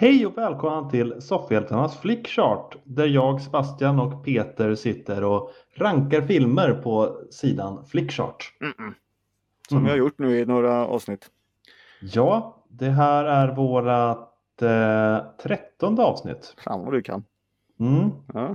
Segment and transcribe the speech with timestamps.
[0.00, 6.72] Hej och välkomna till Soffhjältarnas Flickchart där jag, Sebastian och Peter sitter och rankar filmer
[6.72, 8.52] på sidan Flickchart.
[8.60, 8.94] Mm -mm.
[9.68, 9.84] Som Mm.
[9.84, 11.30] vi har gjort nu i några avsnitt.
[12.00, 16.54] Ja, det här är vårat eh, trettonde avsnitt.
[16.64, 17.24] Fan vad du kan.
[17.80, 18.10] Mm.
[18.34, 18.54] Ja.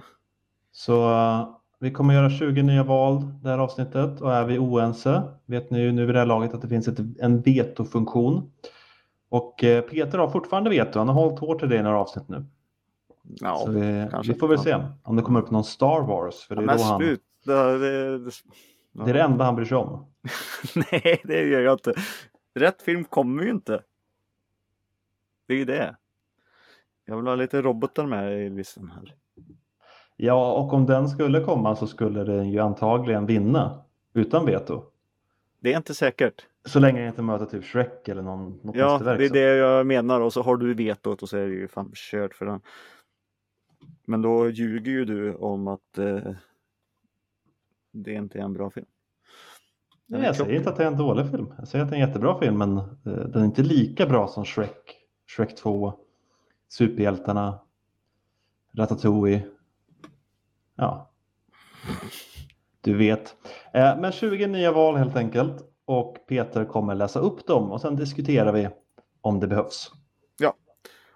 [0.72, 5.22] Så eh, vi kommer göra 20 nya val det här avsnittet och är vi oense
[5.46, 8.52] vet ni ju nu vid det här laget att det finns ett, en vetofunktion.
[9.34, 12.30] Och eh, Peter har fortfarande veto, han har hållit hårt i det i några avsnitt
[12.30, 12.46] nu.
[13.24, 14.64] Ja, vi, vi får väl Ja.
[14.64, 16.44] se om det kommer upp någon Star Wars.
[16.44, 17.00] För det är, men då han.
[17.02, 17.78] Det, det,
[18.18, 18.32] det,
[18.92, 20.06] det är det enda han bryr sig om.
[20.92, 21.94] Nej, det gör jag inte.
[22.56, 23.82] Rätt film kommer ju inte.
[25.48, 25.96] Det är ju det.
[27.06, 29.16] Jag vill ha lite robotar med i listan här.
[30.16, 34.84] Ja, och om den skulle komma så skulle den ju antagligen vinna utan veto.
[35.60, 36.48] Det är inte säkert.
[36.66, 39.34] Så länge jag inte möter typ Shrek eller någon, något Ja, det är så.
[39.34, 42.34] det jag menar och så har du vetot och så är det ju fan kört
[42.36, 42.62] för den.
[44.06, 46.34] Men då ljuger ju du om att eh,
[47.92, 48.86] det inte är en bra film.
[50.08, 51.54] Den Nej, jag säger inte att det är en dålig film.
[51.58, 54.28] Jag säger att det är en jättebra film men eh, den är inte lika bra
[54.28, 54.96] som Shrek,
[55.28, 55.94] Shrek 2,
[56.70, 57.60] Superhjältarna,
[58.78, 59.42] Ratatouille.
[60.76, 61.12] Ja,
[62.82, 63.36] du vet.
[63.74, 67.96] Eh, Men 20 nya val helt enkelt och Peter kommer läsa upp dem och sen
[67.96, 68.70] diskuterar vi
[69.22, 69.92] om det behövs.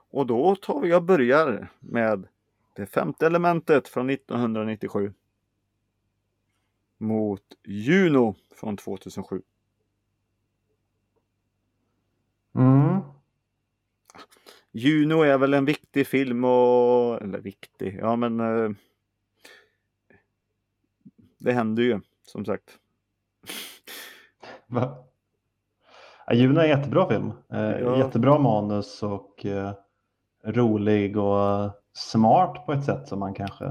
[0.10, 2.28] Och då tar vi och börjar med
[2.76, 5.14] det femte elementet från 1997.
[6.98, 9.42] Mot Juno från 2007.
[12.56, 13.02] Mm.
[14.72, 18.72] Juno är väl en viktig film och, eller viktig, ja men eh,
[21.38, 22.80] det händer ju som sagt.
[24.68, 24.98] Va?
[26.28, 27.32] Ja, Juno är en jättebra film.
[27.54, 27.98] Eh, Ja.
[27.98, 29.72] Jättebra manus och eh,
[30.46, 33.66] rolig och smart på ett sätt som man kanske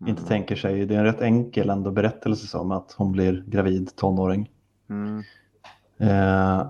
[0.00, 0.28] inte Mm.
[0.28, 0.86] tänker sig.
[0.86, 4.50] Det är en rätt enkel ändå berättelse som att hon blir gravid tonåring.
[4.90, 5.22] Mm.
[5.98, 6.66] Eh,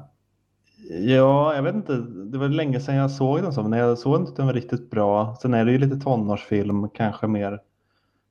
[0.90, 1.96] ja, jag vet inte.
[2.26, 4.48] Det var länge sedan jag såg den så, men när jag såg den tyckte jag
[4.48, 5.36] den var riktigt bra.
[5.42, 7.60] Sen är det ju lite tonårsfilm, kanske mer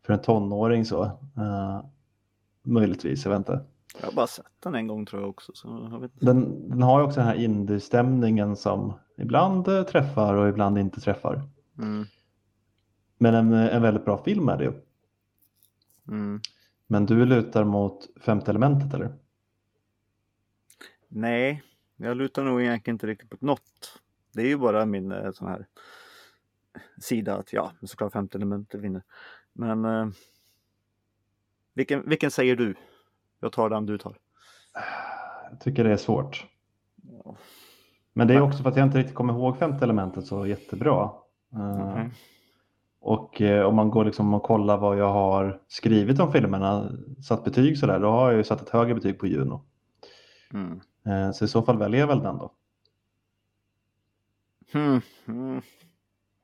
[0.05, 1.03] för en tonåring så.
[1.37, 1.81] Eh,
[2.63, 3.59] möjligtvis, jag vet inte.
[3.99, 5.51] Jag har bara sett den en gång tror jag också.
[5.55, 6.09] Så jag.
[6.13, 11.01] Den, den har ju också den här indie-stämningen som ibland eh, träffar och ibland inte
[11.01, 11.41] träffar.
[11.77, 12.05] Mm.
[13.17, 14.73] Men en, en väldigt bra film är det ju.
[16.07, 16.41] Mm.
[16.87, 19.15] Men du lutar mot femte elementet eller?
[21.07, 21.63] Nej,
[21.95, 24.01] jag lutar nog egentligen inte riktigt på något.
[24.33, 25.67] Det är ju bara min eh, sån här
[27.01, 29.03] sida att ja, såklart femte elementet vinner.
[29.53, 30.07] Men eh,
[31.73, 32.75] vilken, vilken säger du?
[33.39, 34.17] Jag tar den du tar.
[35.51, 36.47] Jag tycker det är svårt.
[37.23, 37.35] Ja.
[38.13, 41.11] Men det är också för att jag inte riktigt kommer ihåg femte elementet så jättebra.
[41.51, 42.11] Okej.
[42.99, 46.91] Och eh, om man går liksom och kollar vad jag har skrivit om filmerna,
[47.23, 49.61] satt betyg sådär, då har jag ju satt ett högre betyg på Juno.
[50.53, 50.79] Mm.
[51.05, 52.51] Eh, Så i så fall väljer jag väl den då.
[54.73, 55.01] Hmm.
[55.27, 55.61] Mm.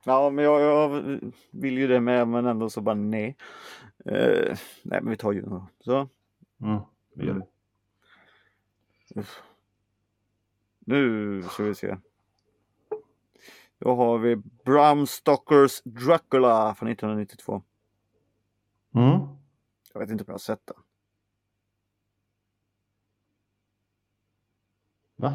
[0.06, 1.20] Ja, men jag, jag
[1.52, 3.38] vill ju det med, men ändå så bara nej.
[4.06, 5.68] Eh, nej, men vi tar ju då.
[5.80, 6.08] Så.
[6.62, 6.82] Mm,
[7.16, 7.48] vi gör Mm.
[9.10, 9.20] det.
[9.20, 9.42] Uff.
[10.80, 11.98] Nu ska vi se.
[13.78, 17.64] Då har vi Bram Stokers Dracula från 1992.
[18.96, 19.20] Mm.
[19.94, 20.78] Jag vet inte om jag har sett den.
[25.16, 25.30] Va?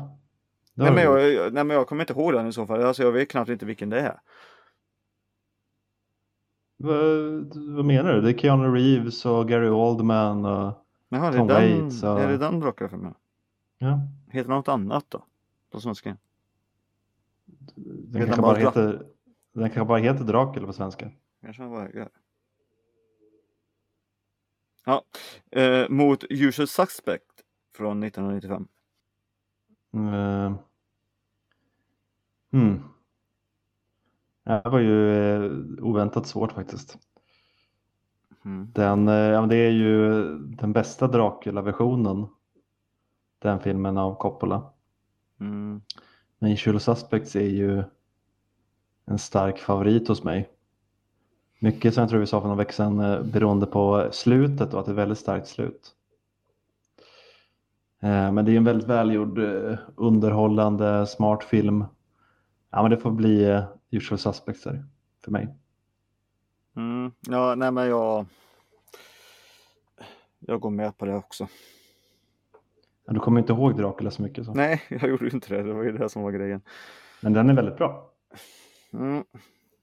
[0.75, 2.83] Det Nej men, jag- nej men jag kommer inte ihåg den i så fall.
[2.83, 4.21] Alltså jag vet knappt inte vilken det är.
[6.77, 6.99] Vad,
[7.77, 8.21] vad menar du?
[8.21, 10.85] Det är Keanu Reeves och Gary Oldman och...
[11.09, 12.61] Jaha, det är Tom den, Waits och- är det den
[12.97, 13.13] mig?
[13.79, 14.01] Ja,
[14.31, 15.25] Heter den något annat då?
[15.71, 16.17] På svenska?
[17.75, 19.07] den kanske bara Dra- heter,
[19.53, 21.11] den kanske bara heter Dracula på svenska.
[21.41, 22.09] Kanske den bara gör.
[24.85, 25.03] Ja,
[25.51, 27.45] eh, mot Usual Suspect
[27.77, 28.69] från 1995.
[29.93, 30.55] Mm.
[32.53, 32.83] Hmm.
[34.45, 35.13] Det var ju
[35.45, 35.53] eh,
[35.85, 36.99] oväntat svårt faktiskt.
[38.49, 38.69] Mm.
[38.73, 42.27] Den, eh, ja, det är ju den bästa Dracula-versionen.
[43.39, 44.71] Den filmen av Coppola.
[45.41, 45.81] Mm.
[46.39, 47.83] Men Usual Suspects är ju
[49.05, 50.51] en stark favorit hos mig.
[51.59, 54.81] Mycket som jag tror vi sa för några veckor sedan eh, beroende på slutet och
[54.81, 55.95] att det är väldigt starkt slut.
[58.03, 59.39] Eh, Men det är en väldigt välgjord,
[59.97, 61.85] underhållande, smart film.
[62.71, 64.63] Ja men det får bli Usual Suspects
[65.25, 65.49] för mig.
[66.79, 67.13] Mm.
[67.21, 68.27] Ja, nej men jag
[70.39, 71.49] Jag går med på det också.
[73.05, 74.55] Ja, Du kommer inte ihåg Dracula så mycket så.
[74.55, 75.63] Nej, jag gjorde ju inte det.
[75.63, 76.61] Det var ju det som var grejen.
[77.21, 78.13] Men den är väldigt bra.
[78.93, 79.25] Mm.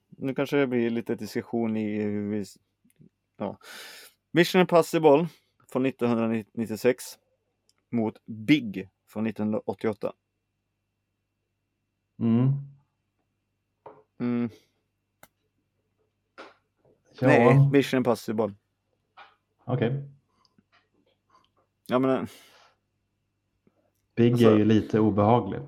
[0.08, 2.44] Nu kanske det blir lite diskussion i hur vi...
[3.36, 3.58] Ja.
[4.30, 5.28] Mission Impossible
[5.72, 7.04] från 1996
[7.90, 10.12] mot Big från 1988.
[12.18, 12.52] Mm.
[14.20, 14.50] Mm.
[17.20, 18.54] Ja, Nej, Mission Impossible.
[19.64, 20.08] okej.
[21.86, 22.22] Ja men eh,
[24.14, 25.60] Big Alltså- är ju lite obehaglig.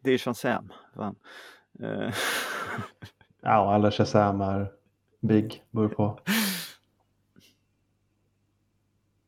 [0.00, 0.72] det är Shazam.
[0.94, 1.16] Fan.
[1.80, 2.14] Eh,
[3.40, 4.72] Ja, eller Shazam är
[5.20, 6.20] Big, beror på.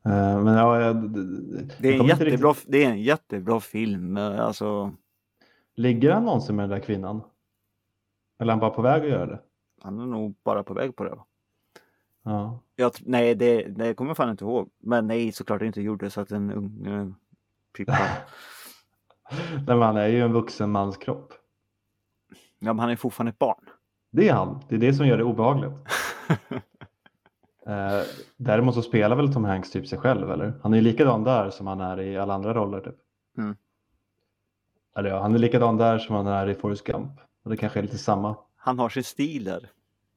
[0.05, 0.97] Eh, Men ja, jag,
[1.81, 4.17] Det är, en jättebra, det är en jättebra film.
[4.17, 4.93] Alltså,
[5.75, 7.23] Ligger han någonsin med den där kvinnan?
[8.39, 9.41] Eller är han bara på väg att göra det?
[9.83, 11.11] han är nog bara på väg på det.
[11.11, 11.25] va?
[12.29, 12.59] Ja.
[12.77, 14.71] Jag, nej, det, det kommer jag fan inte ihåg.
[14.79, 17.15] Men nej, såklart det inte gjorde så att en ung
[17.77, 17.99] typ bara-
[19.67, 21.33] Nej, han är ju en vuxen mans kropp.
[22.59, 23.65] Ja, men han är fortfarande ett barn.
[24.11, 24.61] Det är han.
[24.69, 25.73] Det är det som gör det obehagligt.
[27.67, 28.03] Eh,
[28.37, 30.53] däremot så spelar väl Tom Hanks typ sig själv, eller?
[30.63, 32.81] Han är ju likadan där som han är i alla andra roller.
[32.81, 32.95] Typ.
[33.39, 33.57] Mm.
[34.99, 37.11] Eller ja, han är likadan där som han är i Forrest Gump.
[37.45, 38.37] Och det kanske är lite samma.
[38.57, 39.71] Han har sin stil där.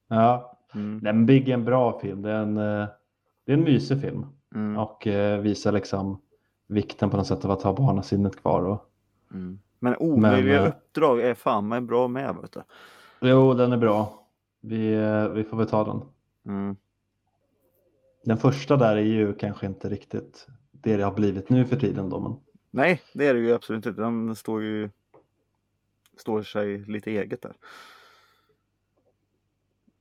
[0.08, 1.00] Ja, Mm.
[1.02, 2.22] Nej, men Big är en bra film.
[2.22, 2.88] Det är en, eh,
[3.46, 4.26] det är en mysig film.
[4.54, 4.76] Mm.
[4.76, 6.20] Och eh, visar liksom
[6.66, 8.62] vikten på något sätt av att ha barnasinnet kvar.
[8.62, 8.90] Och...
[9.32, 9.60] Mm.
[9.78, 12.36] Men omöjliga Men, eh, uppdrag är fan med bra med.
[12.42, 12.62] Vet du.
[13.20, 14.26] Jo, den är bra.
[14.60, 14.90] Vi,
[15.34, 16.02] vi får väl ta den.
[16.46, 16.76] Mm.
[18.24, 22.08] Den första där är ju kanske inte riktigt det det har blivit nu för tiden
[22.08, 22.20] då.
[22.20, 22.36] Men...
[22.70, 24.02] Nej, det är det ju absolut inte.
[24.02, 24.90] Den står ju
[26.20, 27.52] står sig lite eget där.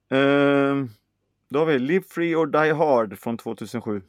[0.10, 0.90] Ehm,
[1.50, 4.02] då har vi Live Free or Die Hard från 2007.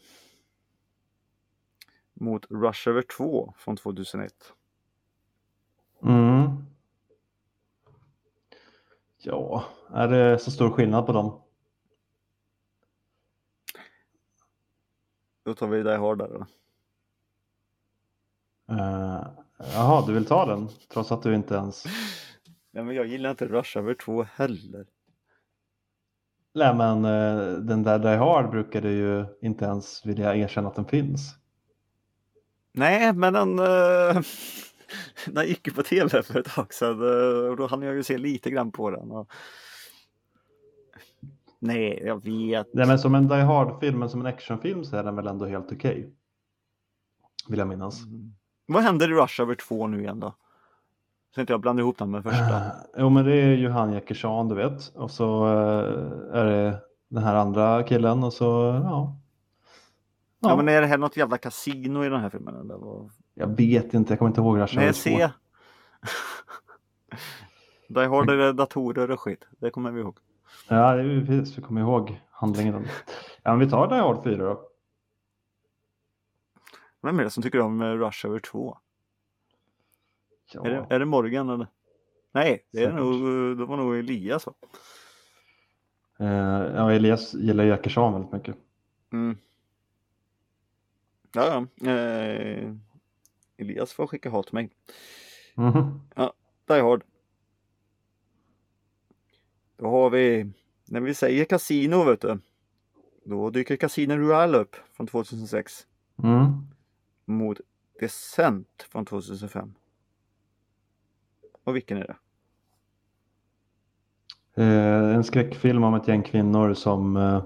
[2.14, 4.52] Mot Rush Hour 2 från 2001.
[6.02, 6.64] Mm.
[9.18, 9.64] Ja,
[9.94, 11.40] är det så stor skillnad på dem?
[15.42, 16.28] Då tar vi Die Hard där.
[16.28, 16.46] Då.
[18.74, 19.26] Uh,
[19.58, 21.84] jaha, du vill ta den trots att du inte ens...
[22.70, 24.86] Nej, men jag gillar inte Rush Hour 2 heller.
[26.52, 30.74] Nej, men eh, den där Die Hard brukar du ju inte ens vilja erkänna att
[30.74, 31.34] den finns.
[32.72, 34.22] Nej, men den, uh,
[35.26, 38.18] den gick ju på tv för ett tag sedan och då hann jag ju se
[38.18, 39.10] lite grann på den.
[39.10, 39.32] Och...
[41.58, 42.74] Nej, jag vet.
[42.74, 45.46] Nej, men som en Die Hard-film, men som en actionfilm så är den väl ändå
[45.46, 46.14] helt okej.
[47.48, 48.02] Vill jag minnas.
[48.02, 48.34] Mm.
[48.66, 50.34] Vad händer i Rush Hour 2 nu igen då?
[51.34, 52.56] Så inte jag blandar ihop den med första.
[52.56, 54.92] Eh, Jo, men det är ju han Jackershan, du vet.
[54.94, 58.44] Och så eh, är det den här andra killen och så,
[58.84, 59.16] ja.
[60.40, 60.56] Ja.
[60.56, 62.74] men är det här något jävla kasino i den här filmen eller?
[62.74, 63.10] Vad?
[63.34, 65.00] Jag vet inte, jag kommer inte ihåg Rush Hour Nej, 2.
[65.00, 65.30] se.
[67.88, 69.44] Die Hard är det datorer och skit.
[69.58, 70.18] Det kommer vi ihåg.
[70.68, 72.86] Ja, det är precis, vi kommer ihåg handlingen.
[73.42, 74.60] Ja, men vi tar Die Hard 4 då.
[77.02, 78.78] Vem är det som tycker om eh, Rush Hour 2?
[80.52, 80.66] Ja.
[80.66, 81.66] Är, det, är det Morgan eller?
[82.32, 83.14] Nej, det, är nog,
[83.58, 84.52] det var nog Elias va?
[86.18, 88.56] Eh, ja, Elias gillar ju Jackershan väldigt mycket.
[89.12, 89.36] Mm.
[91.32, 91.90] Ja, ja.
[91.90, 92.74] Eh,
[93.56, 94.70] Elias får skicka hat till mig.
[95.54, 96.00] Mhm.
[96.68, 97.04] Die Hard.
[99.76, 100.52] Då har vi,
[100.88, 102.38] när vi säger kasino vet du.
[103.24, 105.86] Då dyker Casino Royale upp från 2006
[106.22, 106.66] Mm.
[107.24, 107.60] mot
[108.00, 109.74] Descent från 2005.
[111.70, 112.16] Och vilken är det?
[114.62, 117.42] Eh, en skräckfilm om ett gäng kvinnor som eh,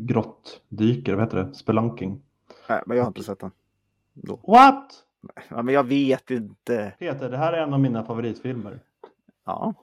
[0.00, 1.54] grottdyker, vad heter det?
[1.54, 2.22] Spelunking.
[2.68, 3.50] Nej, men jag har inte sett den.
[4.12, 4.36] Då.
[4.46, 5.04] What?
[5.48, 6.94] Ja, men jag vet inte.
[6.98, 8.80] Peter, det här är en av mina favoritfilmer.
[9.46, 9.74] Ja,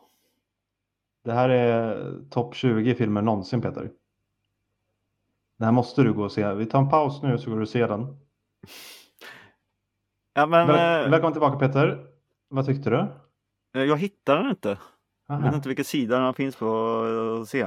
[1.24, 3.92] Det här är topp 20 filmer någonsin Peter.
[5.58, 6.54] Det här måste du gå och se.
[6.54, 8.18] Vi tar en paus nu så går du och ser den.
[10.34, 12.08] ja men Väl- eh, Välkommen tillbaka Peter.
[12.50, 13.08] Vad tyckte du?
[13.86, 14.78] Jag hittar den inte.
[15.28, 15.46] Jag Aha.
[15.46, 16.66] vet inte vilken sida den finns på
[17.36, 17.60] eh, att se.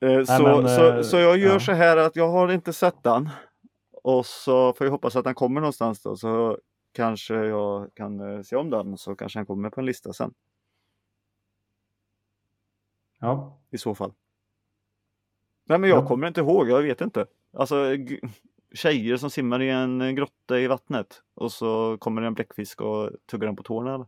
[0.00, 1.60] Eh, Så, men, så, eh, så jag gör ja.
[1.60, 3.30] så här att jag har inte sett den.
[4.02, 6.16] Och så får jag hoppas att den kommer någonstans då.
[6.16, 6.58] Så
[6.92, 8.98] kanske jag kan eh, se om den.
[8.98, 10.34] Så kanske den kommer på en lista sen.
[13.20, 13.58] Ja.
[13.70, 14.12] I så fall.
[15.64, 16.08] Nej men jag Ja.
[16.08, 16.68] kommer inte ihåg.
[16.68, 17.26] Jag vet inte.
[17.52, 17.76] Alltså
[18.74, 21.22] tjejer som simmar i en eh, grotta i vattnet.
[21.34, 23.94] Och så kommer en bläckfisk och tuggar den på tårna.
[23.94, 24.06] eller?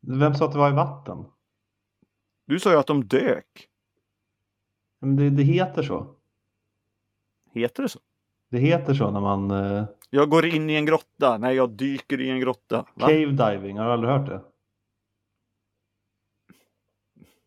[0.00, 1.24] Vem sa att det var i vatten?
[2.46, 3.68] Du sa ju att de dök.
[4.98, 6.14] Men det, det heter så.
[7.52, 8.00] Heter det så?
[8.50, 9.50] Det heter så när man...
[9.50, 11.38] Eh, Jag går in i en grotta.
[11.38, 12.86] Nej, jag dyker i en grotta.
[12.94, 13.06] Va?
[13.06, 14.42] cave diving, har du aldrig hört det?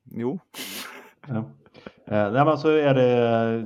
[0.03, 0.39] Jo.
[1.27, 1.43] Ja.
[2.11, 3.63] Eh, nej, men så är det eh,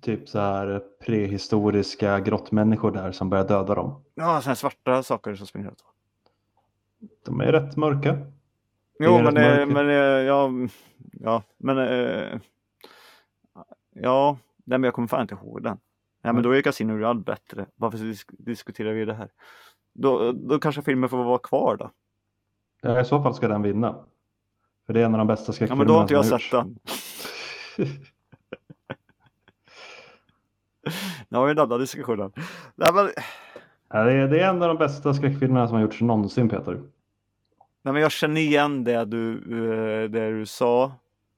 [0.00, 4.04] typ så här prehistoriska grottmänniskor där som börjar döda dem.
[4.14, 5.84] Ja, sådana svarta saker som springer ut.
[7.26, 8.18] De är rätt mörka.
[8.98, 10.50] Jo, men, det, men det- ja,
[11.12, 12.38] ja, men eh,
[13.94, 15.78] ja, nej, men jag kommer fan inte ihåg den.
[16.22, 16.42] Ja, men Nej.
[16.44, 17.66] då är Casino Royale bättre.
[17.76, 19.30] Varför disk diskuterar vi det här?
[19.94, 21.90] Då, då kanske filmen får vara kvar då.
[22.82, 23.94] Ja, I så fall ska den vinna.
[24.86, 26.50] För det är en av de bästa Ja, skräckfilmerna men då har inte jag sett
[26.50, 26.78] den.
[31.28, 32.32] Nu har vi den andra diskussionen.
[32.74, 33.08] Nej, men,
[33.92, 36.72] Ja, det, är, det är en av de bästa skräckfilmerna som har gjorts någonsin Peter.
[37.82, 40.92] nej, men jag känner igen det du, eh, det du sa.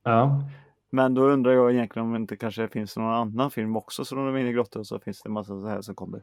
[0.05, 0.43] Ja,
[0.91, 4.19] Men då undrar jag egentligen om det inte kanske finns någon annan film också som
[4.27, 6.23] de är inne i grottor och så finns det en massa så här som kommer.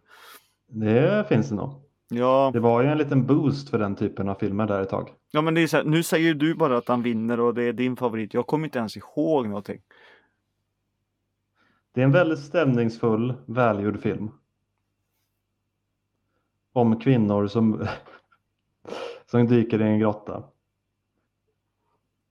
[0.67, 1.71] det finns det nog.
[2.09, 5.09] Ja, Det var ju en liten boost för den typen av filmer där ett tag.
[5.31, 7.63] ja men det är så här, nu säger du bara att han vinner och det
[7.63, 8.33] är din favorit.
[8.33, 9.81] Jag kommer inte ens ihåg någonting.
[11.91, 14.31] Det är en väldigt stämningsfull, välgjord film.
[16.73, 17.87] Om kvinnor som,
[19.31, 20.43] som dyker i en grotta.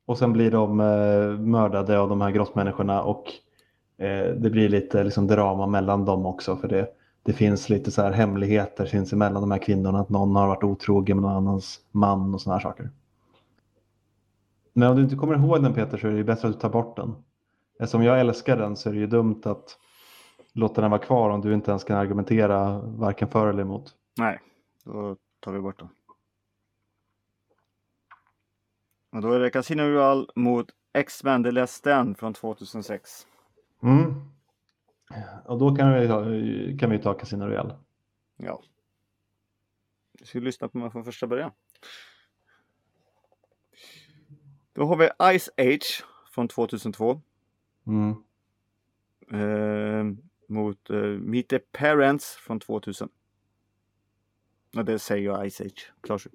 [0.07, 3.33] Och sen blir de eh, mördade av de här grottmänniskorna och
[3.97, 6.89] eh, det blir lite liksom, drama mellan dem också för det,
[7.23, 11.17] det finns lite så här hemligheter sinsemellan de här kvinnorna att någon har varit otrogen
[11.17, 12.91] med någon annans man och såna här saker.
[14.73, 16.71] Men om du inte kommer ihåg den Peter så är det bättre att du tar
[16.71, 17.15] bort den.
[17.79, 19.79] Eftersom jag älskar den så är det ju dumt att
[20.53, 23.95] låta den vara kvar om du inte ens kan argumentera varken för eller emot.
[24.19, 24.41] Nej,
[24.85, 25.89] då tar vi bort den.
[29.13, 33.27] Och då är det Casino Royale mot X-Men The Last Stand från 2006.
[33.83, 34.15] Mm.
[35.45, 37.77] Och då kan vi, ta- kan vi ta Casino Royale.
[38.37, 38.63] Ja.
[40.21, 41.51] Vi ska lyssna på mig från första början.
[44.73, 47.21] Då har vi Ice Age från 2002.
[47.89, 48.15] Mm.
[49.31, 50.17] Eh,
[50.49, 53.09] mot eh, Meet the Parents från 2000.
[54.77, 55.93] Och det säger jag Ice Age.
[56.01, 56.35] Klart slut.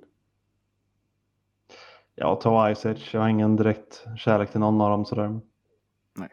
[2.16, 3.10] Ja, ta Ice Age.
[3.14, 5.40] Jag har ingen direkt kärlek till någon av dem sådär.
[6.14, 6.30] Nej.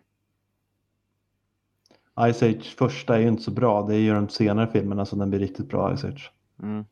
[2.32, 3.82] Ice Age första är ju inte så bra.
[3.82, 6.32] Det är ju de senare filmerna som den blir riktigt bra Ice Age.
[6.62, 6.84] Mm.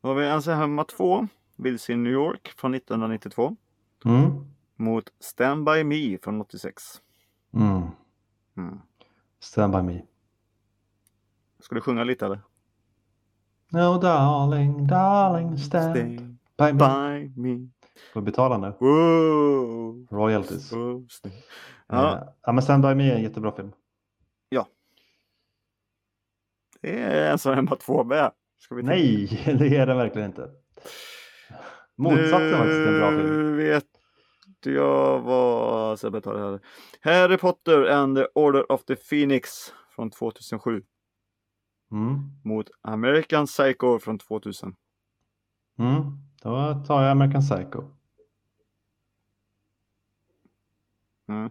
[0.00, 1.28] Då har vi Ensam hemma 2.
[1.56, 3.56] Vilse i New York från 1992.
[4.04, 4.50] Mm.
[4.80, 6.82] Mot Stand By Me från 86.
[7.54, 7.82] Mm.
[8.56, 8.80] Mm.
[9.40, 10.02] Stand by me.
[11.58, 12.40] Ska du sjunga lite eller?
[13.72, 17.28] No darling, darling, stand Stand by me.
[17.28, 17.68] by me.
[18.12, 18.72] Får betala nu.
[18.80, 20.06] Whoa.
[20.10, 20.66] Royalties.
[20.68, 21.34] Stand.
[21.86, 21.96] Ja.
[22.18, 23.72] Ja, ja, men Stand by me är en jättebra film.
[26.82, 28.32] det är Ensam hemma 2 med.
[28.58, 29.26] Ska vi ta- Nej,
[29.58, 30.50] det är den verkligen inte.
[31.96, 33.56] Motsatsen faktiskt är en bra film.
[33.56, 33.66] Nu
[34.66, 36.60] vet jag vad Sebbe tar det här.
[37.00, 39.48] Harry Potter and the Order of the Phoenix
[39.90, 40.82] från 2007
[41.92, 42.18] Mm.
[42.44, 44.76] mot American Psycho från 2000.
[45.78, 46.02] Mm.
[46.42, 47.82] Då tar jag American Psycho.
[51.28, 51.50] Mm.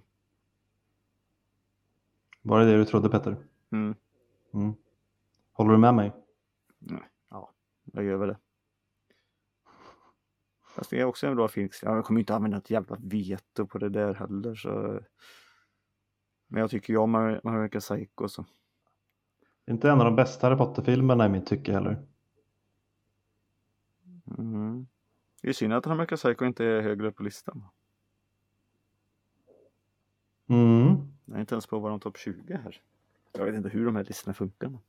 [2.42, 3.38] Var det det du trodde Petter?
[3.72, 3.96] Mm.
[4.54, 4.74] Mm.
[5.54, 6.12] Håller du med mig?
[7.94, 8.38] Jag gör väl det.
[10.80, 11.70] Fast det är också en bra film.
[11.82, 14.56] Jag kommer inte använda ett jävla veto på det där heller.
[14.56, 15.00] Så...
[16.48, 18.28] Men jag tycker ju om Amer- American Psycho.
[18.28, 18.46] Så.
[19.68, 22.06] Inte en av de bästa Harry Potter-filmerna i mitt tycke heller.
[24.38, 24.88] Mm.
[25.42, 27.64] Det är synd att American Psycho inte är högre upp på listan.
[30.48, 30.96] Mm.
[31.26, 32.82] Jag är inte ens på vår topp 20 här.
[33.32, 34.80] Jag vet inte hur de här listorna funkar.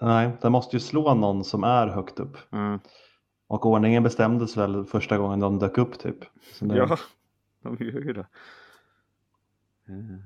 [0.00, 2.36] Nej, den måste ju slå någon som är högt upp.
[2.52, 2.80] Mm.
[3.54, 6.18] Och ordningen bestämdes väl första gången de dök upp typ.
[6.60, 6.76] Det...
[6.76, 6.98] Ja,
[7.62, 8.26] de gör ju det.
[9.88, 10.20] Eh.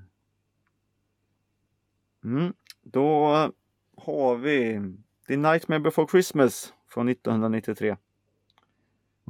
[2.25, 2.53] Mm.
[2.83, 3.27] Då
[3.97, 4.81] har vi
[5.27, 7.97] The Nightmare Before Christmas från 1993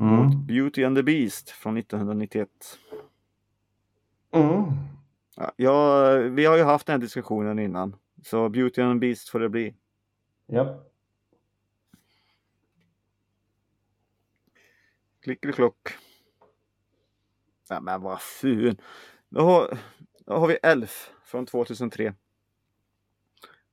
[0.00, 0.16] Mm.
[0.16, 2.48] mot Beauty and the Beast från 1991.
[4.30, 4.64] Mm.
[5.36, 7.96] Ja, ja, vi har ju haft den här diskussionen innan.
[8.24, 9.74] Så Beauty and the Beast får det bli.
[10.46, 10.84] Ja.
[15.20, 15.88] Klickeliklock.
[17.68, 18.76] Ja, men vad fun.
[19.28, 19.78] Då har,
[20.26, 22.14] då har vi Elf från 2003.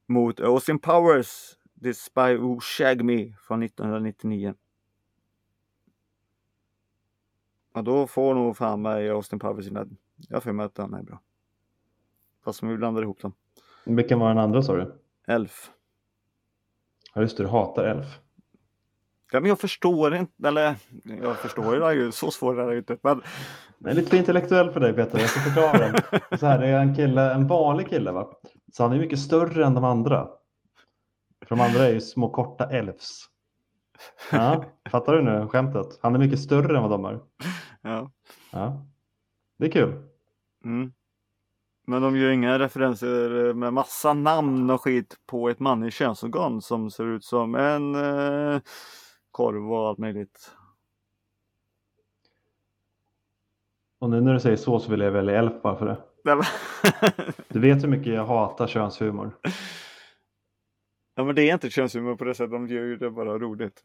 [0.06, 4.54] Mot Austin Powers, The Spy Who Shagged Me från 1999.
[7.74, 9.86] Ja, då får nog fan mig Austin Powers sina...
[10.16, 11.22] Jag har för mig att den är bra.
[12.44, 13.34] Fast om vi blandar ihop dem.
[13.86, 14.96] Vilken var den andra sa du?
[15.28, 15.72] Elf.
[17.14, 18.20] Ja just det, du hatar Elf.
[19.36, 20.76] Ja, men jag förstår inte, eller
[21.22, 22.98] jag förstår det ju, så svårt är det ju inte.
[23.04, 23.22] Men
[23.78, 25.96] Det är lite för intellektuell för dig Peter, jag ska förklara den.
[26.40, 28.28] Så här, det är en kille, en vanlig kille va?
[28.74, 30.28] Så han är mycket större än de andra.
[31.46, 33.26] För de andra är ju små korta elfs.
[34.32, 36.00] Ja, fattar du nu skämtet?
[36.02, 37.20] Han är mycket större än vad de är.
[37.82, 38.12] ja.
[38.52, 38.86] Ja.
[39.60, 40.04] Det är kul.
[40.66, 40.92] Mm.
[41.88, 46.92] Men de gör inga referenser med massa namn och skit på ett manligt könsorgan som
[46.92, 48.62] ser ut som en eh,
[49.36, 50.52] korv och allt möjligt.
[54.00, 55.98] Och nu när du säger så så vill jag välja elf bara för det.
[56.24, 56.42] Men-
[57.48, 59.38] Du vet hur mycket jag hatar könshumor.
[61.16, 63.84] ja men det är inte könshumor på det sättet, de gör ju det bara roligt.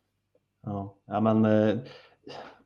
[0.63, 1.79] Ja, ja men eh,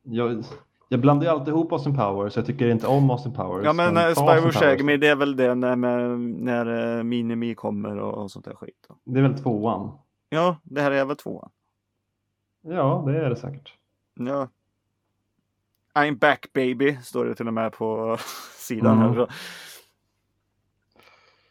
[0.03, 0.43] jag,
[0.89, 2.35] jag blandar ju alltid ihop Austin Powers.
[2.35, 3.65] Jag tycker inte om Austin Powers.
[3.65, 4.97] Ja men äh, Austin Spyro då.
[4.97, 8.85] det är väl det när, med, när äh, Minimi kommer och, och sånt där skit.
[8.87, 8.97] Då.
[9.03, 9.99] Det är väl tvåan?
[10.29, 11.51] Ja, det här är väl tvåan.
[12.67, 13.73] Ja, det är det säkert.
[14.13, 14.49] Ja.
[15.93, 18.17] I'm back baby, står det till och med på
[18.57, 19.13] sidan Mm.
[19.15, 19.27] här.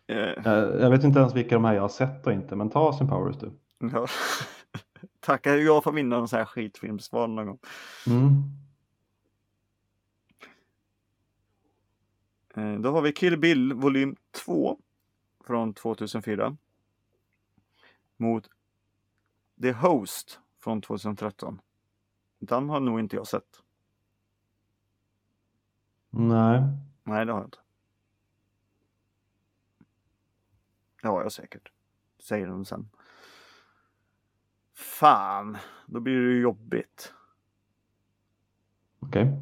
[0.06, 2.71] Eh, Jag, jag vet inte ens vilka de här jag har sett och inte, men
[2.71, 3.52] ta Austin Powers du.
[3.78, 4.06] ja.
[5.21, 7.59] Tackar jag får vinna någon sån här skitfilmsval någon gång.
[8.06, 8.42] Mm.
[12.75, 14.78] Eh, Då har vi Kill Bill volym 2
[15.47, 16.56] från 2004.
[18.16, 18.49] Mot
[19.62, 21.61] The Host från 2013.
[22.38, 23.62] Den har nog inte jag sett.
[26.11, 26.62] Nej.
[27.03, 27.59] Nej, det har jag inte.
[31.03, 31.72] Det har jag säkert.
[32.18, 32.90] Säger de sen.
[34.74, 37.14] Fan, då blir det ju jobbigt.
[38.98, 39.40] Okej.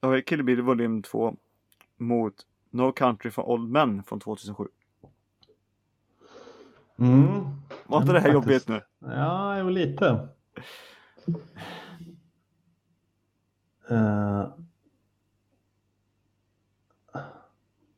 [0.00, 1.36] Då har vi Kill Bill volym 2
[1.96, 4.68] mot No Country for Old Men från 2007.
[7.00, 7.44] Mm.
[7.86, 8.80] Var inte det här jobbigt nu?
[8.98, 10.28] Ja, jo lite.
[13.90, 14.48] Eh,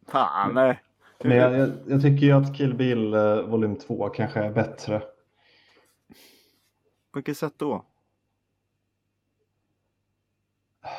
[0.07, 0.83] Fan, nej.
[1.25, 4.99] men jag, jag, jag tycker ju att Kill Bill uh, volym 2 kanske är bättre.
[7.13, 7.85] På vilket sätt då?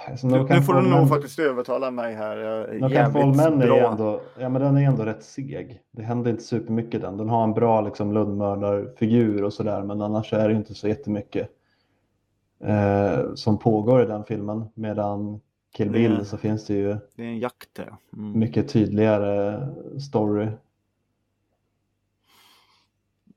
[0.10, 2.38] Alltså, Nu, nu får du nog faktiskt övertala mig här.
[2.38, 3.91] Jag är No Country for Old jävligt Men är bra.
[3.91, 5.82] ändå, ja, men den är ändå rätt seg.
[5.91, 7.17] Det händer inte supermycket den.
[7.17, 11.50] Den har en bra liksom, Lundmördarfigur och sådär men annars är det inte så jättemycket
[12.63, 14.65] eh, som pågår i den filmen.
[14.74, 15.41] Medan
[15.76, 17.80] Kill Bill så finns det ju Det är en jakt.
[18.13, 18.39] Mm.
[18.39, 19.60] mycket tydligare
[20.00, 20.48] story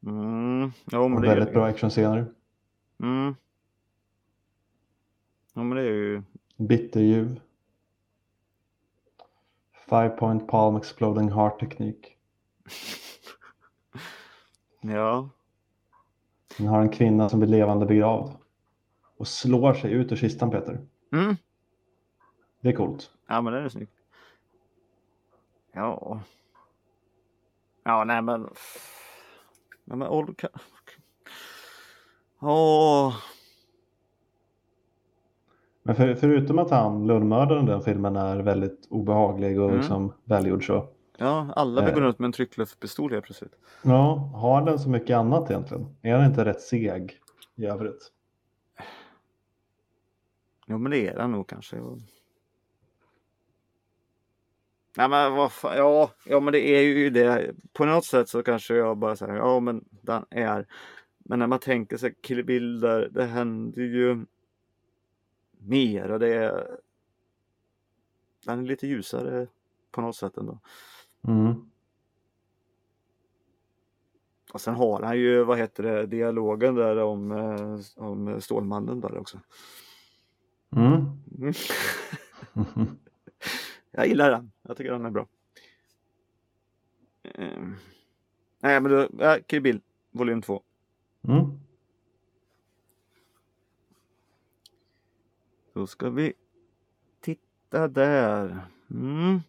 [0.06, 0.72] Mm.
[0.84, 2.26] Men och är väldigt bra actionscener.
[3.02, 3.34] Mm.
[5.54, 6.22] Ja, men det är ju...
[6.56, 7.40] Bitterljuv.
[9.88, 12.16] Five point palm exploding heart teknik.
[14.80, 15.28] Ja.
[16.56, 18.32] Den har en kvinna som blir levande begravd.
[19.16, 20.86] Och slår sig ut ur kistan Peter.
[21.12, 21.36] Mm.
[22.60, 23.10] Det är coolt.
[23.26, 23.92] Ja, men det är snyggt.
[25.72, 26.20] Ja.
[27.84, 28.40] Ja, nej men...
[29.84, 30.08] Nej, men
[32.40, 33.14] Åh.
[35.86, 39.78] Men för, förutom att han, Lundmördaren i den filmen är väldigt obehaglig och Mm.
[39.78, 40.88] liksom välgjord så.
[41.18, 41.94] Ja, alla Eh.
[41.94, 43.52] gå runt med en tryckluftspistol helt plötsligt.
[43.82, 45.86] Ja, har den så mycket annat egentligen?
[46.02, 47.20] Är den inte rätt seg
[47.56, 48.12] i övrigt?
[50.66, 51.76] Jo, men det är den nog kanske.
[54.96, 55.76] Nej, men vad fan.
[55.76, 57.54] Ja, ja, men det är ju det.
[57.72, 60.66] På något sätt så kanske jag bara säger ja, men den är.
[61.18, 64.24] Men när man tänker sig Kill Bill där, det händer ju
[65.66, 66.78] mer och det är.
[68.44, 69.46] Den är lite ljusare
[69.90, 70.58] på något sätt ändå.
[71.28, 71.70] Mm.
[74.52, 79.18] Och sen har han ju, vad heter det, dialogen där om, eh, om Stålmannen där
[79.18, 79.40] också.
[80.76, 81.04] Mm.
[81.38, 81.54] Mm.
[83.90, 84.52] Jag gillar den.
[84.62, 85.26] Jag tycker den är bra.
[87.22, 87.76] Ehm.
[88.60, 90.62] Nej men då, ja, Kill Bill, volym 2.
[91.28, 91.65] Mm.
[95.76, 96.32] Då ska vi
[97.20, 98.66] titta där.
[98.90, 99.40] Mm.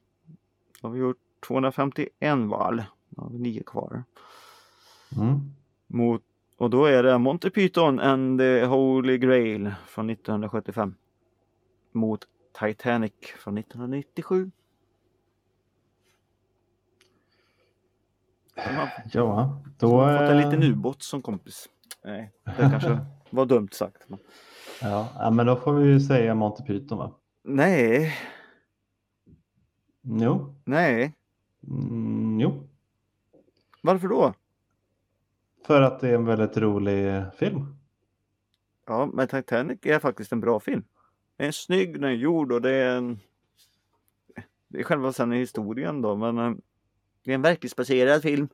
[0.82, 2.10] Då har vi gjort 251
[2.50, 2.84] val.
[3.10, 4.04] Då har vi nio kvar.
[5.18, 5.40] Mm.
[5.88, 6.24] Mot,
[6.58, 10.96] och då är det Monty Python and the Holy Grail från 1975.
[11.92, 12.28] Mot
[12.60, 14.52] Titanic från 1997.
[18.56, 20.00] De har, Ja, då...
[20.00, 21.70] har fått en eh, liten ubåt som kompis.
[22.04, 24.10] Nej, det kanske var dumt sagt.
[24.82, 27.12] Ja, men då får vi ju säga Monty Python va?
[27.44, 28.14] Nej,
[30.02, 30.56] Jo.
[30.66, 31.14] nej.
[31.68, 32.68] Mm, jo.
[33.82, 34.34] Varför då?
[35.66, 37.76] För att det är en väldigt rolig film.
[38.86, 40.84] Ja, men Titanic är faktiskt en bra film.
[41.38, 43.20] Den är snygg, den är gjord och det är en...
[44.68, 46.52] Det är själva sen historien då, men eh,
[47.24, 48.48] det är en verklighetsbaserad film.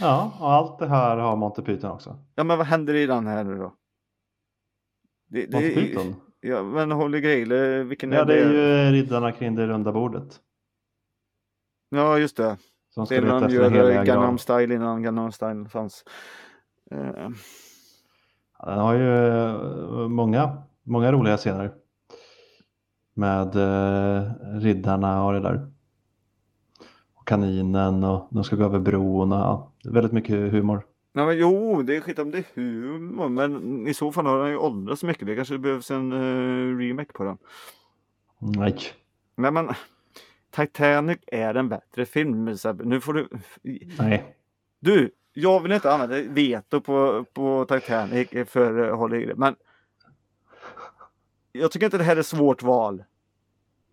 [0.00, 2.18] Ja, och allt det här har Monty Python också.
[2.34, 3.74] Ja, men vad händer i den här nu då?
[5.30, 6.14] Det, det, Python?
[6.40, 8.40] Ja, men Holy Grail, eh, vilken Ja, är det det?
[8.60, 10.40] är ju riddarna kring det runda bordet.
[11.90, 12.56] Ja, just det.
[12.90, 14.38] Som Det är när de gör eh, Gangnam.
[14.38, 16.04] Style innan Gangnam Style fanns.
[16.90, 17.28] Eh,
[18.66, 21.74] Den har ju eh, många, många roliga scener.
[23.14, 25.70] Med eh, riddarna och det där.
[27.14, 30.86] Och kaninen och de ska gå över bron och ja, är väldigt mycket humor.
[31.12, 34.38] Ja, men, jo, det är skit om det är humor, men i så fall har
[34.42, 35.26] den ju åldrats mycket.
[35.26, 37.38] Det kanske behövs en eh, remake på den.
[38.38, 38.78] Nej.
[39.36, 39.68] Nej, men
[40.50, 42.44] Titanic är en bättre film.
[42.84, 43.28] Nu får du...
[43.98, 44.36] Nej.
[44.80, 49.56] Du, jag vill inte använda veto på, på Titanic för uh, Holly Grail, men
[51.52, 53.04] jag tycker inte det här är svårt val.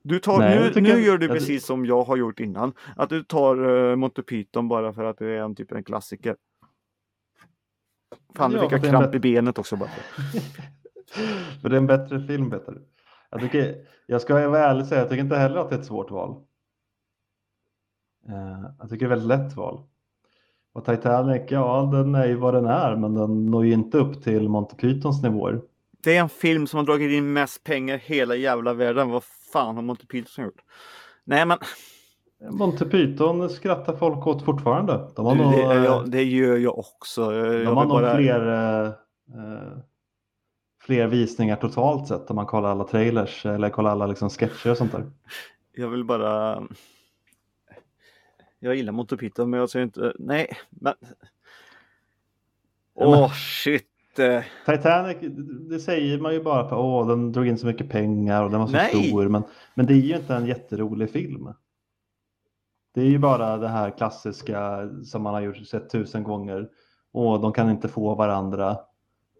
[0.01, 2.73] Du tar, Nej, nu, nu gör du precis som jag har gjort innan.
[2.95, 6.35] Att du tar uh, Monty Python bara för att det är en typ en klassiker.
[8.35, 9.89] Fan, nu Ja, fick jag kramp i benet också bara.
[11.61, 12.77] För det är en bättre film Peter.
[13.29, 15.79] Jag, tycker, jag ska vara ärlig och säga, jag tycker inte heller att det är
[15.79, 16.35] ett svårt val.
[18.27, 19.83] Eh, jag tycker det är ett väldigt lätt val.
[20.73, 24.23] Och Titanic, ja den är ju vad den är, men den når ju inte upp
[24.23, 25.61] till Monty Pythons nivåer.
[26.03, 29.09] Det är en film som har dragit in mest pengar i hela jävla världen.
[29.09, 30.61] Vad fan har Monty Python gjort?
[31.23, 31.57] Nej men
[32.41, 35.09] Monty Python skrattar folk åt fortfarande.
[35.15, 37.33] De har du, nog, det, eh, ja, det gör jag också.
[37.35, 39.77] Jag de har nog bara- fler, eh, eh,
[40.81, 44.77] fler visningar totalt sett om man kollar alla trailers eller kollar alla liksom sketcher och
[44.77, 45.11] sånt där.
[45.75, 46.63] Jag vill bara...
[48.59, 50.13] Jag gillar Monty Python men jag säger inte...
[50.19, 50.93] Nej, men...
[52.95, 54.19] Åh men- shit!
[54.19, 54.43] eh.
[54.65, 55.17] Titanic,
[55.69, 58.59] det säger man ju bara för att den drog in så mycket pengar och den
[58.59, 59.09] var så Nej!
[59.09, 59.27] stor.
[59.29, 59.43] Men,
[59.75, 61.49] men det är ju inte en jätterolig film.
[62.97, 66.69] Det är ju bara det här klassiska som man har gjort, sett tusen gånger.
[67.11, 68.77] Och de kan inte få varandra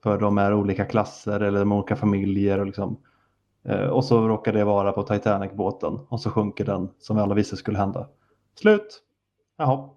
[0.04, 2.60] för de är olika klasser eller de är olika familjer.
[2.60, 3.04] Och, liksom.
[3.64, 7.36] Eh, och så råkar det vara på Titanic-båten och så sjunker den som vi alla
[7.36, 8.10] visste skulle hända.
[8.56, 9.04] Slut!
[9.58, 9.90] Jaha.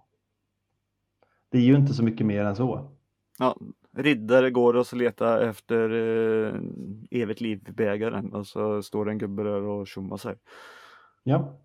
[1.51, 2.91] Det är ju inte så mycket mer än så.
[3.39, 3.57] Ja,
[3.97, 6.55] riddare går och så letar efter eh,
[7.11, 10.37] evigt liv-bägaren och så står en gubbe där och tjommar sig.
[11.23, 11.57] Ja.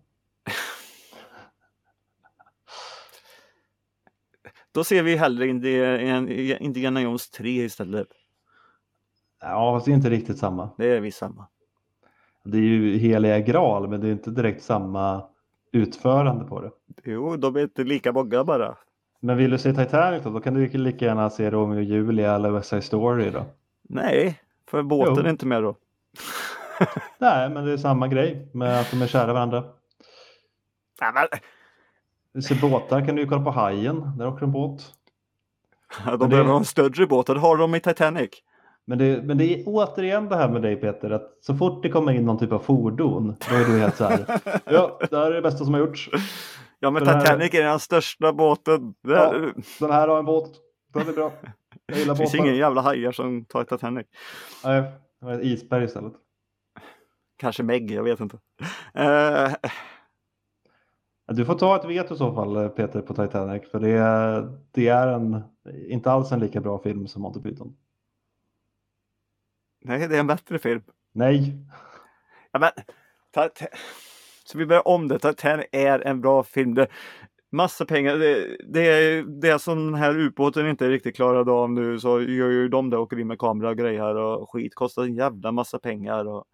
[4.76, 5.48] Då ser vi hellre
[6.60, 8.08] Indiana Jones 3 istället.
[9.40, 10.70] Ja, fast det är inte riktigt samma.
[10.78, 11.46] Det är visst samma.
[12.44, 15.22] Det är ju heliga graal, men det är inte direkt samma
[15.72, 16.70] utförande på det.
[17.04, 18.76] Jo, de är inte lika många bara.
[19.20, 22.34] Men vill du se Titanic då, då kan du lika gärna se Romeo och Julia
[22.34, 23.44] eller West Side Story då.
[23.82, 25.22] Nej, för båten Jo.
[25.22, 25.76] är inte med då.
[27.18, 29.64] Nej, men det är samma grej med att de är kära varandra.
[31.00, 31.26] Nej, men,
[32.36, 34.82] Du ser båtar kan du kolla på Hajen, där åker en båt.
[36.04, 38.30] de det- behöver ha en större båt och det har de i Titanic.
[38.84, 41.88] Men det, men det är återigen det här med dig Peter, att så fort det
[41.88, 44.40] kommer in någon typ av fordon, då är du helt så här.
[44.64, 46.10] Ja, det här är det bästa som har gjorts.
[46.80, 48.94] Ja, men Den här- Titanic är den största båten.
[49.02, 50.50] Det, Ja, det Den här har en båt,
[50.94, 51.32] den är bra.
[51.86, 52.44] Jag gillar finns båtar.
[52.44, 54.06] ingen jävla hajar som tar Titanic.
[54.64, 54.82] Nej,
[55.20, 56.12] det var ett isberg istället.
[57.38, 58.38] Kanske Meg, jag vet inte.
[58.94, 59.52] Eh,
[61.28, 64.58] Du får ta ett veto i så fall eh, Peter på Titanic för det är,
[64.70, 65.42] det är en,
[65.88, 67.76] inte alls en lika bra film som Monty Python.
[69.84, 70.82] nej, det är en bättre film.
[71.12, 71.56] Nej,
[72.52, 73.50] Ja, men,
[74.44, 75.18] så vi börjar om det.
[75.18, 76.74] Titanic är en bra film.
[76.74, 76.86] Det,
[77.52, 78.16] massa pengar.
[78.16, 82.50] Det, det är det som den här ubåten inte riktigt klarade av nu så gör
[82.50, 84.74] ju de det åker in med kamera och grejer och skit.
[84.74, 86.24] Kostar en jävla massa pengar.
[86.28, 86.44] Och,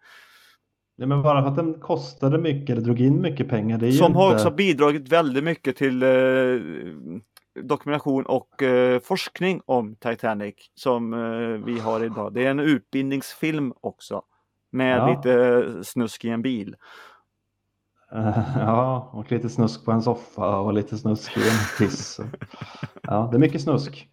[0.95, 3.77] Nej, men bara för att den kostade mycket eller drog in mycket pengar.
[3.77, 4.19] Det är som inte...
[4.19, 6.09] har också bidragit väldigt mycket till eh,
[7.63, 12.33] dokumentation och eh, forskning om Titanic som eh, vi har idag.
[12.33, 14.21] Det är en utbildningsfilm också.
[14.71, 15.09] Med Ja.
[15.15, 16.75] lite snusk i en bil.
[18.55, 22.19] Ja, och lite snusk på en soffa och lite snusk i en hiss.
[23.03, 24.09] Ja, det är mycket snusk.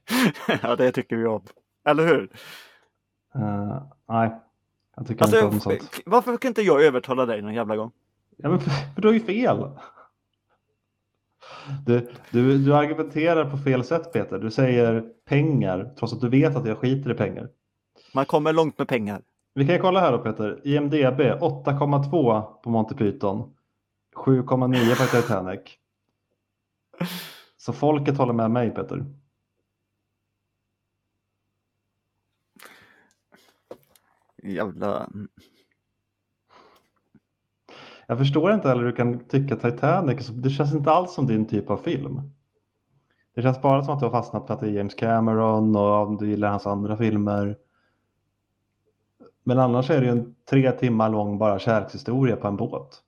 [0.62, 1.42] ja, det tycker vi om.
[1.88, 2.30] Eller hur?
[3.34, 4.40] Eh, nej,
[5.00, 6.00] jag tycker inte om Alltså, sånt.
[6.06, 7.90] varför kan inte jag övertala dig någon jävla gång?
[8.36, 9.70] Ja, men för, för du har ju fel.
[11.86, 14.38] Du, du, du argumenterar på fel sätt Peter.
[14.38, 17.48] Du säger pengar trots att du vet att jag skiter i pengar.
[18.14, 19.22] Man kommer långt med pengar.
[19.54, 20.60] Vi kan ju kolla här då Peter.
[20.64, 23.54] IMDB 8,2 på Monty Python.
[24.16, 25.60] 7,9 på Titanic.
[27.56, 29.04] Så folket håller med mig Peter.
[34.42, 35.08] Jävla...
[38.06, 41.46] Jag förstår inte heller hur du kan tycka Titanic, det känns inte alls som din
[41.46, 42.20] typ av film.
[43.34, 46.06] Det känns bara som att du har fastnat för att det är James Cameron och
[46.06, 47.56] om du gillar hans andra filmer.
[49.44, 53.02] Men annars är det ju en tre timmar lång bara kärlekshistoria på en båt.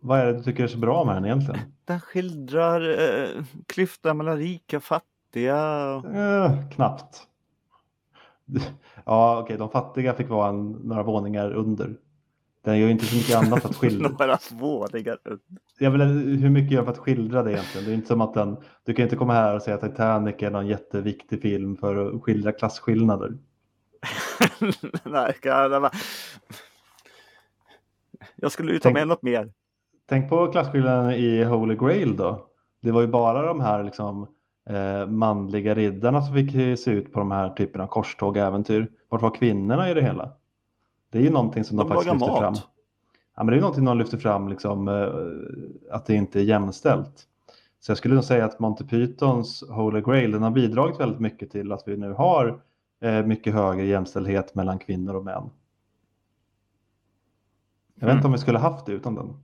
[0.00, 1.60] Vad är det du tycker är så bra med den egentligen?
[1.84, 5.56] Den skildrar eh, klyftan mellan rika och fattiga.
[6.14, 7.28] Eh, knappt.
[9.04, 11.96] Ja, okej, de fattiga fick vara en, några våningar under.
[12.64, 14.08] Den gör ju inte så mycket annat för att skildra.
[14.08, 15.40] Några våningar under.
[15.78, 16.00] Jag vill,
[16.40, 17.86] hur mycket gör för att skildra det egentligen?
[17.86, 20.34] Det är inte som att den, du kan inte komma här och säga att Titanic
[20.38, 23.38] är någon jätteviktig film för att skildra klasskillnader.
[25.04, 25.90] Nej, jag,
[28.36, 29.52] jag skulle ju ta med något mer.
[30.08, 32.46] Tänk på klasskillnaden i Holy Grail då.
[32.82, 34.26] Det var ju bara de här liksom,
[34.66, 38.90] eh, manliga riddarna som fick se ut på de här typerna av korståg och äventyr.
[39.08, 40.32] Vart var kvinnorna i det hela?
[41.10, 42.38] Det är ju någonting som de, De faktiskt lyfter mat.
[42.38, 42.54] fram.
[43.36, 47.26] Ja, men det är någonting de lyfter fram, liksom, eh, att det inte är jämställt.
[47.80, 51.50] Så jag skulle nog säga att Monty Pythons Holy Grail den har bidragit väldigt mycket
[51.50, 52.60] till att vi nu har
[53.00, 55.50] eh, mycket högre jämställdhet mellan kvinnor och män.
[57.94, 58.16] Jag vet Mm.
[58.16, 59.36] inte om vi skulle haft det utan den.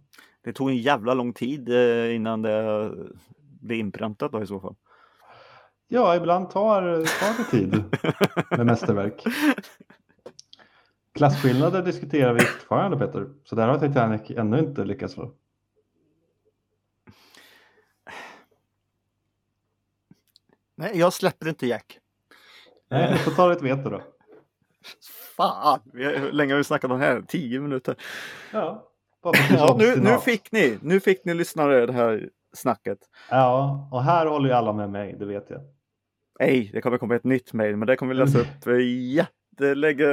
[0.45, 2.91] Det tog en jävla lång tid eh, innan det
[3.61, 4.75] blev inpräntat då i så fall.
[5.93, 6.83] Ja, ibland tar,
[7.21, 7.85] tar det tid
[8.51, 9.25] med mästerverk.
[11.15, 15.33] Klasskillnader diskuterar vi fortfarande Peter, så där har Titanic ännu inte lyckats få.
[20.75, 21.99] Nej, jag släpper inte Jack.
[22.91, 24.03] Nej, vi får ta ett veto då.
[25.37, 25.81] Fan!
[25.93, 27.23] Hur länge har vi snackat om det här?
[27.23, 27.97] Tio minuter.
[28.53, 28.89] Ja,
[29.51, 32.99] Ja, nu, nu fick ni, nu fick ni lyssnare det här snacket.
[33.31, 35.61] Ja, och här håller ju alla med mig, det vet jag.
[36.43, 38.79] Nej, det kommer komma ett nytt mejl, men det kommer vi läsa upp eh,
[39.15, 40.09] jättelägga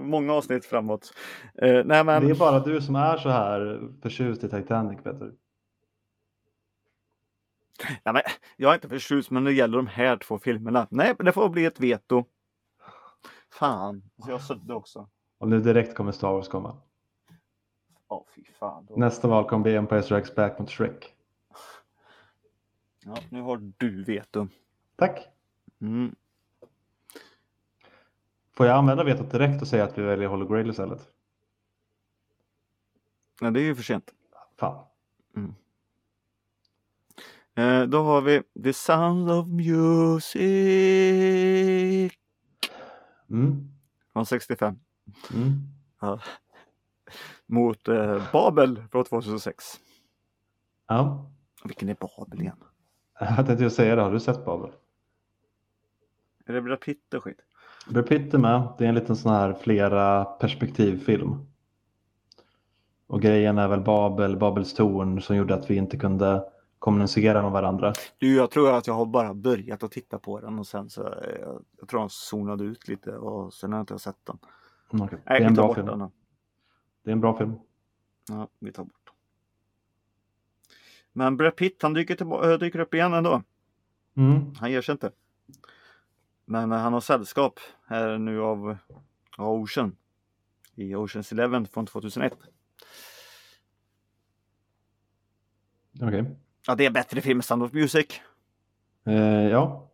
[0.00, 1.12] många avsnitt framåt.
[1.54, 5.32] Eh, nej, men Det är bara du som är så här förtjust i Titanic Peter.
[8.04, 8.22] Nej, men
[8.56, 10.86] jag är inte förtjust, men det gäller de här två filmerna.
[10.90, 12.24] Nej, men det får bli ett veto.
[13.52, 15.08] Fan, så jag sudde också.
[15.38, 16.76] Och nu direkt kommer Star Wars komma.
[18.08, 18.86] Ja, fy fan.
[18.86, 18.96] Då.
[18.96, 21.14] Nästa val kommer bli Empire Strikes Back mot Shrek.
[23.04, 24.48] Ja, nu har du veto.
[24.96, 25.28] Tack.
[25.80, 26.14] Mm.
[28.56, 31.08] Får jag använda vetot direkt och säga att vi väljer Holy Grail istället?
[33.40, 34.14] Ja, det är ju för sent.
[34.56, 34.84] Fan.
[37.54, 40.34] Eh, då har vi The Sound of Music
[43.30, 43.68] Mm.
[44.12, 44.78] från 65
[45.34, 45.52] Mm.
[47.46, 49.80] mot eh, Babel från 2006.
[50.86, 51.30] Ja,
[51.64, 52.56] Vilken är Babel igen?
[53.20, 54.02] jag tänkte säga det.
[54.02, 54.70] Har du sett Babel?
[56.48, 57.40] Är det Brad Pitt och skit?
[57.88, 58.68] Brad Pitt är med.
[58.78, 61.46] Det är en liten sån här flera perspektivfilm.
[63.06, 66.44] Och grejen är väl Babel, Babels torn som gjorde att vi inte kunde
[66.78, 67.92] kommunicera med varandra.
[68.18, 71.02] Du, jag tror att jag har bara börjat att titta på den och sen så
[71.02, 74.38] eh, jag, jag tror han zonade ut lite och sen har jag inte sett den.
[74.92, 75.06] Mm.
[75.06, 75.86] Det Nej, är en bra bort film.
[75.86, 76.10] den.
[77.04, 77.54] Det är en bra film.
[78.28, 79.10] Ja, vi tar bort.
[81.12, 83.42] Men Brad Pitt, han dyker, äh, dyker upp igen ändå.
[84.16, 84.54] Mm.
[84.54, 85.10] Han ger sig inte.
[86.50, 88.76] Men eh, han har sällskap här nu av,
[89.38, 89.96] Ocean.
[90.74, 92.32] I Oceans Eleven från 2001.
[96.02, 96.36] Okej.
[96.66, 98.20] Ja, det är bättre film än Sound of Music.
[99.04, 99.14] Eh,
[99.48, 99.90] ja.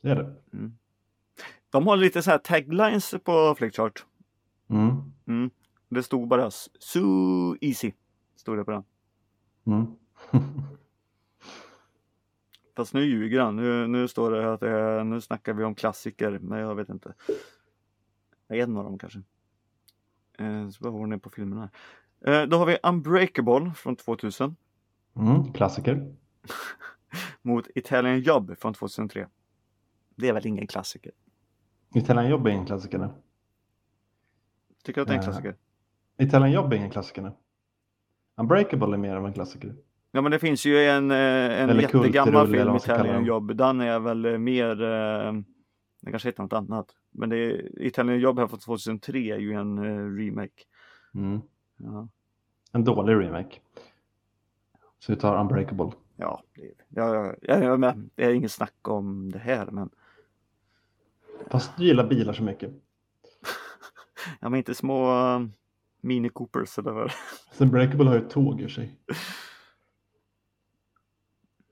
[0.00, 0.36] Det är det.
[1.70, 4.04] De har lite så här taglines på Flickchart.
[4.70, 5.12] Mm.
[5.26, 5.50] Mm.
[5.88, 7.92] Det stod bara So easy.
[8.36, 8.84] Stod det på den.
[12.80, 13.56] Fast nu ljuger han.
[13.56, 16.38] Nu, nu står det att det nu snackar vi om klassiker.
[16.38, 17.14] Men jag vet inte.
[18.48, 19.22] En av dem kanske.
[20.38, 21.70] Eh, så vad har ni på filmerna?
[22.24, 22.42] här?
[22.42, 24.56] Eh, då har vi Unbreakable från 2000.
[25.16, 25.52] Mm.
[25.52, 26.14] Klassiker.
[27.42, 29.28] Mot Italian Job från 2003.
[30.16, 31.12] Det är väl ingen klassiker?
[31.94, 33.08] Italian Job är ingen klassiker nu.
[34.84, 35.26] Tycker du att det är en Eh.
[35.26, 35.56] klassiker?
[36.18, 37.32] Italian Job är ingen klassiker nu.
[38.36, 39.74] Unbreakable är mer av en klassiker.
[40.12, 43.24] Ja men det finns ju en, eh, en Eller jättegammal film, Italian.
[43.24, 43.56] Job.
[43.56, 45.32] Den är väl eh, mer, eh,
[46.02, 46.86] den kanske heter något annat.
[47.10, 50.62] Men det är, Italian Job här från 2003 är ju en eh, remake.
[51.14, 51.40] Mm.
[51.76, 52.08] Ja,
[52.72, 53.56] En dålig remake.
[54.98, 55.90] Så vi tar Unbreakable.
[56.16, 59.66] ja, det, är- ja, ja, ja, ja men det är inget snack om det här
[59.66, 59.90] men,
[61.50, 62.70] Fast du gillar bilar så mycket.
[64.40, 65.46] ja, men inte små uh,
[66.00, 67.12] Mini Coopers eller vad
[67.58, 68.94] Unbreakable har ju ett tåg i sig.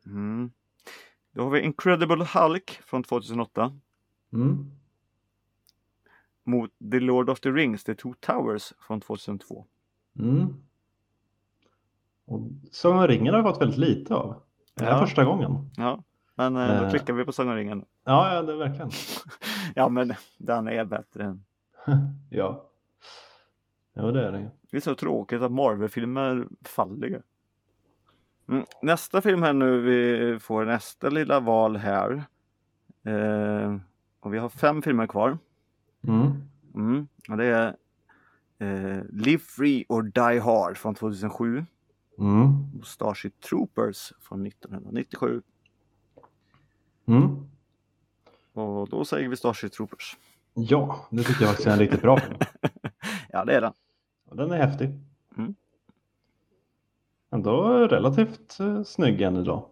[0.08, 0.50] mm.
[1.32, 3.72] Då har vi Incredible Hulk från 2008
[4.32, 4.70] Mm.
[6.44, 9.66] mot The Lord of the Rings, The Two Towers från 2002.
[10.18, 10.54] Mm.
[12.24, 12.40] Och
[12.72, 14.42] Sagan om ringen har jag fått väldigt lite av.
[14.74, 15.06] Det här är Ja.
[15.06, 15.70] första gången.
[15.76, 16.02] Ja,
[16.34, 16.90] men eh, då Eh.
[16.90, 17.84] klickar vi på Sagan om ringen.
[18.04, 18.90] Ja, ja det verkligen.
[19.74, 21.44] Ja, men den är bättre än...
[22.30, 22.64] ja.
[23.92, 24.50] Ja, det är det.
[24.70, 27.20] Det är så tråkigt att Marvel-filmer faller ju.
[28.48, 28.64] Mm.
[28.82, 32.24] Nästa film här nu, vi får nästa lilla val här.
[33.04, 33.76] Eh,
[34.20, 35.38] och vi har fem filmer kvar.
[36.06, 36.32] Mm.
[36.74, 37.08] Mm.
[37.28, 37.76] Och det är
[38.58, 41.66] eh, Live Free or Die Hard från 2007
[42.18, 42.78] Mm.
[42.80, 45.42] och Starship Troopers från 1997.
[47.06, 47.36] Mm.
[48.52, 50.16] Och då säger vi Starship Troopers.
[50.54, 52.38] Ja, det tycker jag faktiskt är en riktigt bra film.
[53.30, 53.72] Ja, det är den.
[54.28, 54.90] Och Den är häftig.
[55.36, 55.54] Mm.
[57.30, 59.68] Ändå relativt eh, snygg än idag.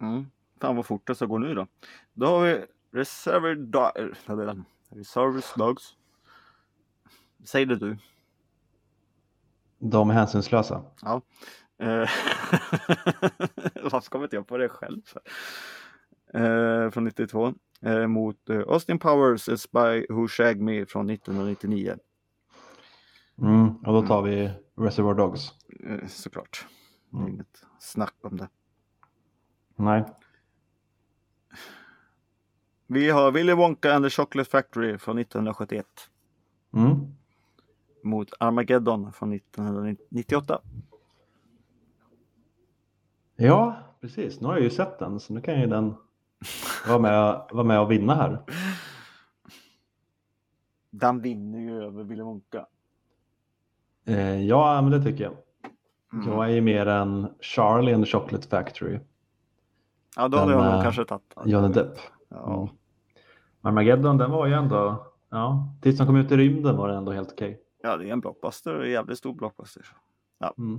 [0.00, 0.26] Mm.
[0.60, 1.66] Fan vad fort det ska gå nu då.
[2.12, 2.64] Då har vi
[4.42, 4.64] är den.
[4.88, 5.94] Reservoir Dogs.
[7.44, 7.98] Säg det du.
[9.78, 10.82] De är hänsynslösa.
[11.02, 11.22] Ja.
[11.78, 11.86] Eh,
[13.82, 15.02] Varför kommer inte jag på det själv?
[16.34, 17.54] Eh, från 92.
[17.82, 21.96] Eh, mot eh, Austin Powers, A Spy Who Shagged Me från 1999.
[23.42, 23.76] Mm.
[23.76, 25.52] Och då tar vi Reservoir Dogs.
[25.84, 26.66] Eh, såklart.
[27.12, 27.28] Mm.
[27.28, 28.48] Inget snack om det.
[29.76, 30.04] Nej.
[32.86, 35.86] Vi har Willy Wonka and the Chocolate Factory från 1971.
[36.74, 37.14] Mm.
[38.02, 40.60] Mot Armageddon från 1998.
[43.36, 44.40] Ja, precis.
[44.40, 45.94] Nu har jag ju sett den så nu kan ju den
[46.88, 48.42] vara med, vara med och vinna här.
[50.90, 52.66] Den vinner ju över Willy Wonka.
[54.06, 55.32] Eh, ja, men det tycker jag.
[56.12, 56.28] Mm.
[56.28, 59.00] Jag är ju mer en Charlie and Chocolate Factory.
[60.16, 61.48] Ja, då hade Den, jag nog eh, kanske tagit den.
[61.48, 61.98] Johnny Depp.
[62.28, 62.62] Ja.
[62.62, 62.74] Mm.
[63.62, 67.12] Armageddon, den var ju ändå, ja, tills de kom ut i rymden var den ändå
[67.12, 67.60] helt okej.
[67.82, 68.80] ja, det är en blockbuster.
[68.80, 69.86] En jävligt stor blockbuster.
[70.58, 70.78] Mm.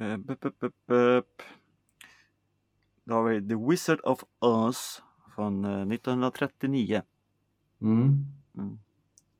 [0.00, 1.42] Uh, bup, bup, bup.
[3.04, 5.02] Då har vi The Wizard of Oz
[5.34, 7.02] från eh, 1939.
[7.80, 8.24] Mm.
[8.58, 8.78] Mm.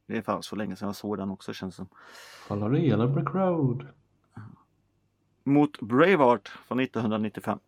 [0.06, 1.88] Det är fan så länge sedan jag såg den också känns som.
[2.48, 3.88] Kolla det, Yellow Brick Road.
[5.44, 7.58] Mot Braveheart från 1995.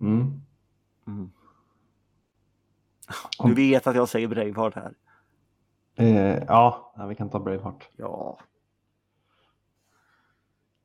[0.00, 0.40] Mm.
[1.06, 1.30] Mm.
[3.38, 4.94] Du vet att jag säger Braveheart här.
[5.94, 7.88] Eh, ja, ja, vi kan ta Braveheart.
[7.96, 8.38] Ja.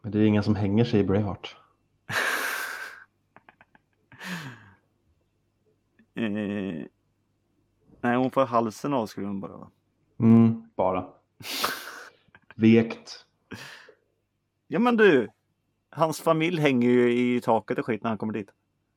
[0.02, 1.58] Men det är ingen som hänger sig i Braveheart.
[6.19, 6.86] Eh,
[8.02, 9.58] nej, hon får halsen avskuren bara.
[9.58, 9.71] va?
[10.19, 11.06] Mm, bara.
[12.56, 13.25] Vekt.
[14.67, 15.30] Ja men du.
[15.89, 18.49] Hans familj hänger ju i taket och skit när han kommer dit.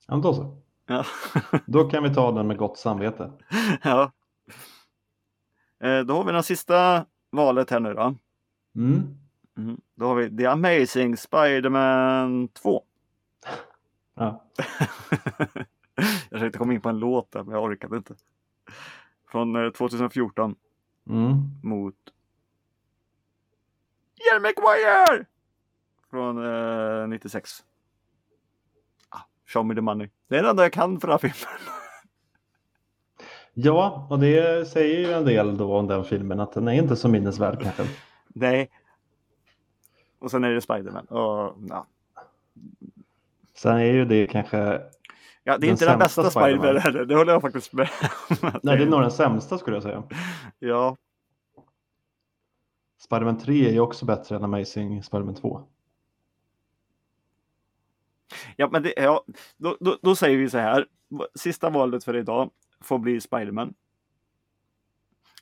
[0.07, 0.57] Ja, men då så.
[0.87, 1.05] Ja.
[1.67, 3.33] Då kan vi ta den med gott samvete.
[3.83, 4.13] ja.
[5.81, 8.15] Eh, då har vi den sista valet här nu då.
[8.77, 9.17] Mm.
[9.57, 9.81] Mm.
[9.95, 12.83] Då har vi The Amazing Spider-Man 2.
[14.15, 14.45] Ja.
[16.05, 18.15] jag försökte komma in på en låt där men jag orkade inte.
[19.29, 20.57] Från eh, 2014
[21.11, 21.51] Mm.
[21.63, 21.95] mot
[24.17, 25.27] Jerry Maguire!
[26.11, 26.45] Från
[27.03, 27.65] eh, 96.
[29.09, 30.09] Ah, show me the money.
[30.29, 31.59] Det är det enda jag kan för den här filmen.
[33.55, 36.97] ja, och det säger ju en del då om den filmen att den är inte
[36.97, 37.87] så minnesvärd kanske.
[38.29, 38.71] Nej.
[40.19, 41.05] Och sen är det Spiderman.
[41.07, 41.87] Och, ja.
[43.55, 44.81] Sen är ju det kanske,
[45.45, 47.05] Ja, det är Den inte den bästa Spiderman heller.
[47.05, 47.89] Det håller jag faktiskt med
[48.63, 50.03] nej det är nog den sämsta skulle jag säga.
[50.59, 50.97] Ja,
[53.01, 55.63] Spiderman 3 är ju också bättre än Amazing Spiderman 2.
[58.57, 59.25] ja men det, ja,
[59.57, 60.87] då, då, då säger vi så här.
[61.35, 63.75] Sista valet för idag får bli Spiderman.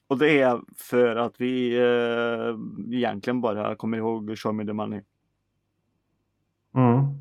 [0.07, 2.57] Och det är för att vi eh,
[2.96, 5.03] egentligen bara kommer ihåg Show Me The Money.
[6.74, 7.17] Mm.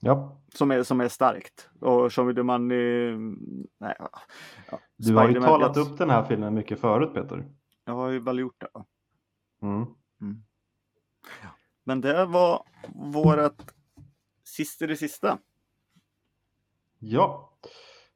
[0.00, 1.70] Ja, Som är, som är starkt.
[1.80, 3.16] Och Me The Money...
[3.78, 4.10] Nej, ja.
[4.96, 7.48] du har ju talat upp den här filmen mycket förut Peter.
[7.84, 8.68] Jag har ju väl gjort det.
[8.74, 8.84] va?
[9.62, 9.86] Mm.
[11.84, 12.62] Men det var
[12.94, 13.74] vårat
[14.44, 15.38] sista i det sista.
[16.98, 17.50] Ja,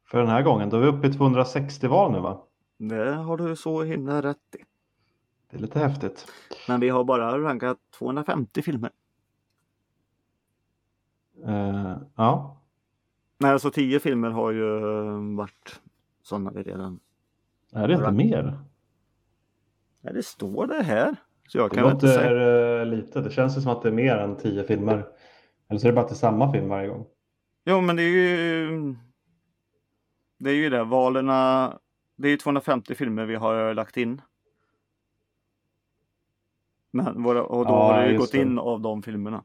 [0.04, 2.46] för den här gången då är vi uppe i 260 val nu va?
[2.78, 4.64] Det har du så himla rätt i.
[5.50, 6.26] Det är lite häftigt.
[6.68, 8.90] Men vi har bara rankat 250 filmer.
[11.46, 12.60] Eh, ja,
[13.38, 15.80] Nej, alltså 10 filmer har ju eh, varit
[16.22, 17.00] sådana vi redan...
[17.72, 18.58] är det inte mer?
[20.00, 21.16] Ja, det står det här.
[21.48, 22.30] Så jag Det kan väl inte säga...
[22.30, 23.20] låter eh, lite.
[23.20, 25.06] Det känns som att det är mer än 10 filmer
[25.68, 27.06] Eller så är det bara till samma film varje gång.
[27.64, 28.94] Jo, men det är ju...
[30.38, 31.78] Det är ju det, valerna...
[32.16, 34.22] Det är ju 250 filmer vi har lagt in.
[36.90, 38.38] Men våra, och då Ja, har det ju gått det.
[38.38, 39.44] in av de filmerna.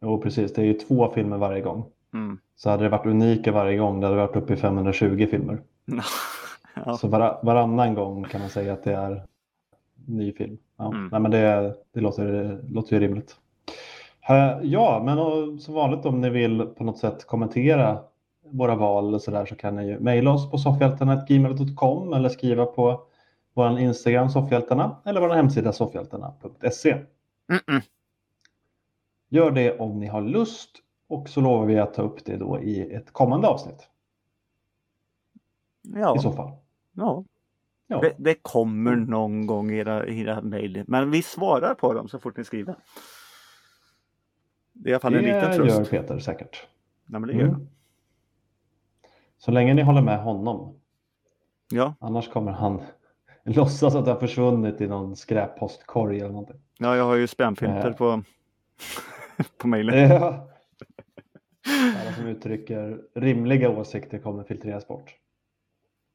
[0.00, 0.52] Jo, precis.
[0.54, 1.84] Det är ju två filmer varje gång.
[2.14, 2.38] Mm.
[2.56, 5.58] Så hade det varit unika varje gång, det hade varit uppe i 520 filmer.
[6.86, 6.96] ja.
[6.96, 9.22] Så var, varannan gång kan man säga att det är
[10.06, 10.58] ny film.
[10.78, 11.08] Ja, Mm.
[11.12, 12.24] nej, men det, det, låter,
[12.62, 13.36] det låter ju rimligt.
[14.28, 17.98] Eh, Ja, men och, som vanligt om ni vill på något sätt kommentera
[18.50, 22.66] våra val och så där så kan ni ju mejla oss på soffhjältarna.gmail.com eller skriva
[22.66, 23.00] på
[23.54, 26.92] vår Instagram soffhjältarna eller vår hemsida soffhjältarna.se.
[27.52, 27.80] Mm-mm.
[29.28, 30.70] Gör det om ni har lust
[31.08, 33.88] och så lovar vi att ta upp det då i ett kommande avsnitt
[35.96, 36.50] i Ja, så fall.
[36.92, 37.24] ja.
[37.90, 38.00] Ja.
[38.00, 40.84] Det, det kommer någon gång i era, i era mejl.
[40.86, 42.76] Men vi svarar på dem så fort ni skriver.
[44.72, 45.76] Det är i alla fall en liten Det tröst.
[45.78, 46.66] gör Peter säkert.
[47.06, 47.48] Nej, men det gör det.
[47.48, 47.66] Mm.
[49.38, 50.74] Så länge ni håller med honom.
[51.70, 52.80] Ja, Annars kommer han
[53.44, 56.60] låtsas att det har försvunnit i någon skräppostkorg eller någonting.
[56.78, 57.96] ja, jag har ju spamfilter Eh.
[57.96, 58.22] på,
[59.58, 60.10] på mejlen.
[60.10, 60.50] Ja.
[62.00, 65.14] Alla som uttrycker rimliga åsikter kommer filtreras bort.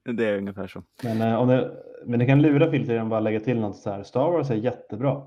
[0.06, 0.84] Det är ungefär så.
[1.04, 1.70] Men, eh, om ni,
[2.06, 4.04] men ni kan lura filtret genom att bara lägga till något så här.
[4.04, 5.22] Star Wars är jättebra.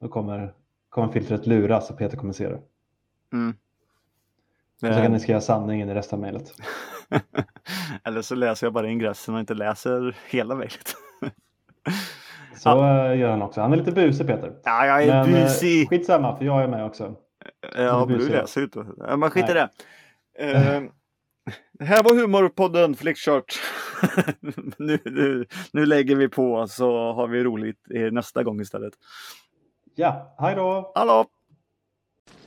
[0.00, 0.54] Då kommer,
[0.88, 2.60] kommer filtret luras och Peter kommer se det.
[3.32, 3.54] Mm.
[4.82, 6.52] Och så kan ni skriva sanningen i resten av mejlet.
[8.04, 10.94] Eller så läser jag bara ingressen och inte läser hela mejlet.
[12.56, 13.60] Så eh, gör han också.
[13.60, 14.52] Han är lite busig Peter.
[14.64, 15.86] Ja, jag är Men eh, busy.
[15.86, 17.14] skitsamma för jag är med också.
[17.76, 18.86] Ja, men du läser ju inte.
[18.98, 19.68] Ja, men skit i det.
[21.78, 23.60] Det här var humorpodden Flickchart.
[24.78, 27.80] nu, nu, nu lägger vi på så har vi roligt
[28.12, 28.94] nästa gång istället.
[29.94, 30.92] Ja, hej då!
[30.94, 31.26] Hallå!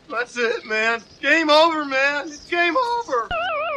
[0.10, 1.02] That's it, man.
[1.22, 2.28] Game over, man.
[2.28, 3.69] It's game over.